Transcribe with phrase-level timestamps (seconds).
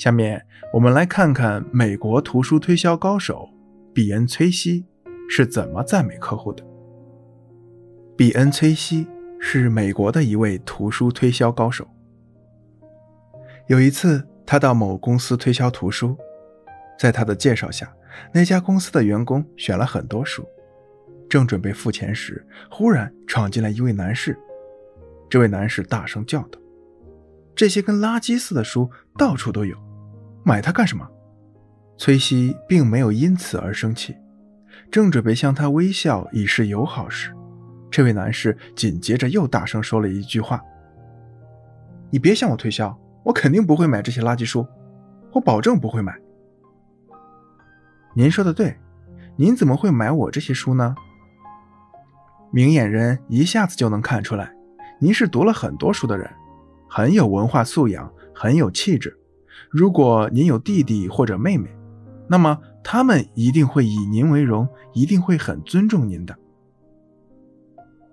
[0.00, 3.46] 下面我们来看看美国图书推销高手
[3.92, 4.86] 比恩·崔西
[5.28, 6.64] 是怎么赞美客户的。
[8.16, 9.06] 比恩·崔西
[9.38, 11.86] 是美国的一位图书推销高手。
[13.66, 16.16] 有一次，他到某公司推销图书，
[16.98, 17.94] 在他的介绍下，
[18.32, 20.48] 那家公司的员工选了很多书，
[21.28, 24.34] 正准备付钱时，忽然闯进来一位男士。
[25.28, 26.58] 这位男士大声叫道
[27.54, 29.76] ：“这些跟垃圾似的书到处都有。”
[30.42, 31.06] 买它干什么？
[31.96, 34.16] 崔西并没有因此而生气，
[34.90, 37.30] 正准备向他微笑以示友好时，
[37.90, 40.62] 这位男士紧接着又大声说了一句话
[42.10, 44.66] ：“你别向我推销，我肯定不会买这些垃圾书，
[45.32, 46.18] 我保证不会买。”
[48.16, 48.74] 您说的对，
[49.36, 50.94] 您怎么会买我这些书呢？
[52.50, 54.50] 明眼人一下子就能看出来，
[54.98, 56.28] 您是读了很多书的人，
[56.88, 59.19] 很有文化素养，很有气质。
[59.68, 61.68] 如果您有弟弟或者妹妹，
[62.28, 66.36] 那么他们一定会以您为荣，一定会很尊重您的。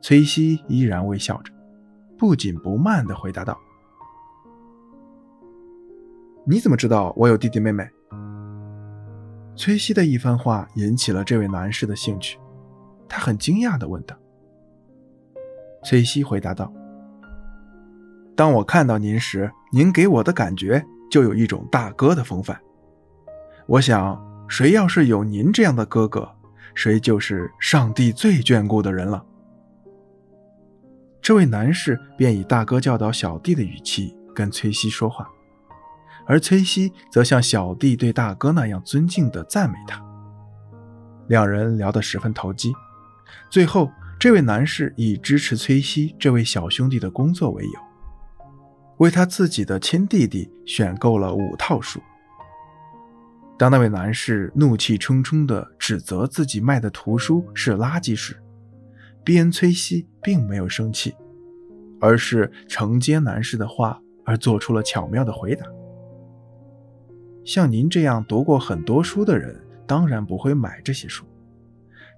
[0.01, 1.53] 崔西依然微笑着，
[2.17, 3.57] 不紧不慢地回答道
[6.45, 7.87] ：“你怎么知道我有弟弟妹妹？”
[9.55, 12.39] 崔西的一番话引起了这位男士的兴趣，
[13.07, 14.15] 他很惊讶地问道。
[15.83, 16.71] 崔西回答道
[18.35, 22.59] ：“当我看到您时，您给我的感觉……”就有一种大哥的风范。
[23.65, 26.29] 我想，谁要是有您这样的哥哥，
[26.73, 29.25] 谁就是上帝最眷顾的人了。
[31.21, 35.27] 这位男士便以大哥教导小弟的语气跟崔西说话，
[36.25, 40.01] 而崔西则像小弟对大哥那样尊敬地赞美他。
[41.27, 42.71] 两人聊得十分投机。
[43.49, 47.86] 最后，这位男士以支持崔西这位小兄弟的工作为由。
[48.97, 52.01] 为他自己的亲弟弟选购了五套书。
[53.57, 58.37] 当那位男士怒气冲冲地指责自己卖的图书是垃圾时，
[59.23, 61.15] 比恩·崔西并没有生气，
[61.99, 65.65] 而是承接男士的话而做出了巧妙的回答
[67.43, 71.25] ：“像您这样读过很多书的人，当然不会买这些书。”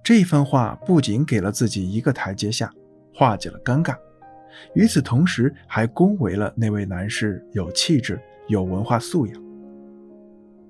[0.04, 2.70] 这一番话不仅给了自己一个台阶下，
[3.14, 3.96] 化解了尴尬。
[4.74, 9.42] 与此同时，还恭维了那位男士有气质、有文化素养。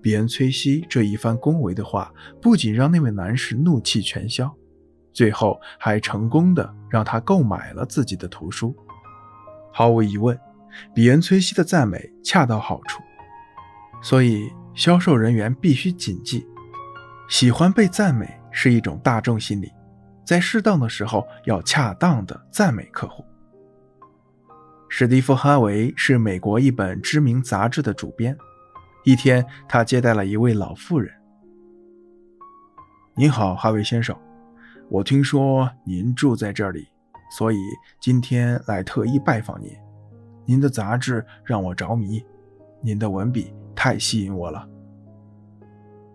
[0.02, 4.50] 比恩·崔西这一番恭维的话，不仅让那位男士怒气全消，
[5.12, 8.74] 最后还成功的让他购买了自己的图书。
[9.70, 10.38] 毫无疑问，
[10.94, 13.02] 比恩·崔西的赞美恰到好处，
[14.02, 16.46] 所以销售人员必须谨记：
[17.28, 19.70] 喜欢被赞美是一种大众心理，
[20.24, 23.22] 在适当的时候要恰当的赞美客户。
[24.92, 28.36] 史蒂夫·哈维是美国一本知名杂志的主编。
[29.04, 31.14] 一天，他接待了一位老妇人。
[33.14, 34.14] “您好，哈维先生，
[34.88, 36.88] 我听说您住在这里，
[37.30, 37.56] 所以
[38.00, 39.70] 今天来特意拜访您。
[40.44, 42.20] 您的杂志让我着迷，
[42.82, 44.68] 您的文笔太吸引我了。”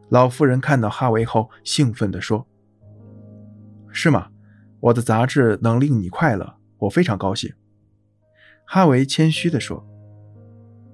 [0.09, 2.45] 老妇人看到哈维后，兴奋地说
[3.89, 4.27] ：“是吗？
[4.81, 7.51] 我的杂志能令你快乐，我非常高兴。”
[8.65, 9.85] 哈维谦虚地说：“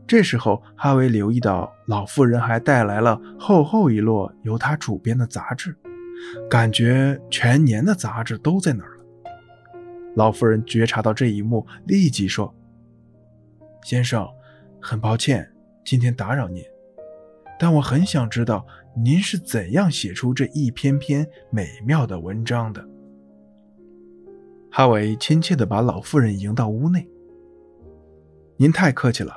[0.06, 5.76] 这时候，哈维留意到老妇人还带来了厚厚一摞由他主编的杂志，
[6.50, 9.04] 感觉全年的杂志都在那儿了。”
[10.16, 12.54] 老妇人觉察到这一幕，立即说
[13.84, 14.28] ：“先生，
[14.82, 15.50] 很抱歉
[15.86, 16.62] 今天打扰您，
[17.58, 22.86] 但我很想知道您是怎样写出这一篇篇美妙的文章的。”
[24.70, 27.08] 哈维亲切地把老妇人迎到屋内。
[28.62, 29.34] 您太客气了，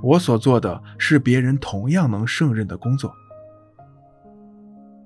[0.00, 3.14] 我所做的是别人同样能胜任的工作。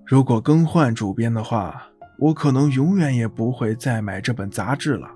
[0.06, 1.82] 如果更换主编的话，
[2.20, 5.10] 我可能永远也不会再买这本杂志了。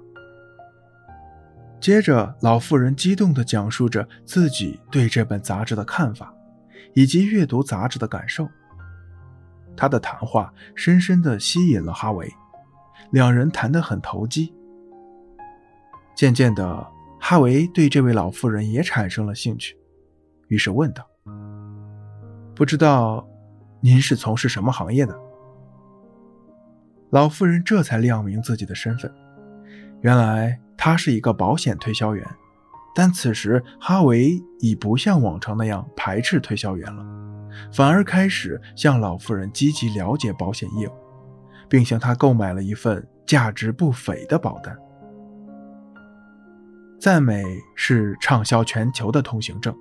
[1.79, 6.35] 接着，老妇人激动地讲述着自己对这本杂志的看法，
[6.95, 8.49] 以及阅读杂志的感受。
[9.77, 12.29] 她的谈话深深地吸引了哈维，
[13.13, 14.53] 两人谈得很投机。
[16.17, 16.92] 渐渐的。
[17.25, 19.79] 哈维对这位老妇人也产生了兴趣，
[20.49, 21.07] 于是问道
[22.53, 23.25] ：“不知道
[23.81, 25.17] 您是从事什么行业的？”
[27.11, 29.09] 老妇人这才亮明自己的身份，
[30.01, 32.27] 原来她是一个保险推销员。
[32.93, 37.07] 但此时哈维已不像往常那样排斥推销员了，
[37.73, 40.93] 反而开始向老妇人积极了解保险业务，
[41.69, 44.77] 并向她购买了一份价值不菲的保单。
[47.03, 47.43] 赞美
[47.75, 49.77] 是畅销全球的通行证。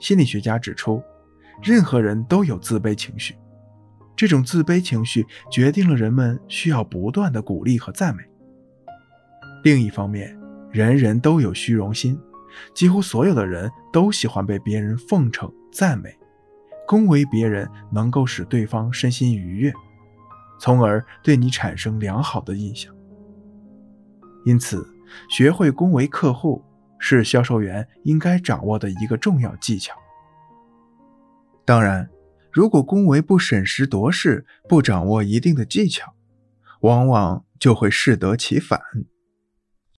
[0.00, 1.00] 心理学家指出，
[1.62, 3.36] 任何人都有自卑情绪，
[4.16, 8.24] 这种自卑情绪决定了人们需要不断的鼓励和赞美。
[9.62, 10.36] 另一方面，
[10.72, 12.18] 人人都有虚荣心，
[12.74, 16.12] 几乎所有的人都喜欢被别人奉承、赞美，
[16.84, 19.72] 恭维别人能够使对方身心愉悦，
[20.58, 22.92] 从而对你产生良好的印象。
[24.44, 24.84] 因此，
[25.28, 26.62] 学会恭维客户
[26.98, 29.96] 是销售员应该掌握的一个重要技巧。
[31.64, 32.08] 当然，
[32.52, 36.14] 如果恭维不审时度势，不掌握一定的技巧，
[36.80, 38.80] 往往就会适得其反。